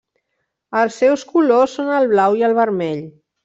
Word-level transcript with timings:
Els 0.79 0.97
seus 1.03 1.27
colors 1.35 1.77
són 1.79 1.95
el 2.01 2.11
blau 2.17 2.41
i 2.43 2.45
el 2.51 2.61
vermell. 2.65 3.09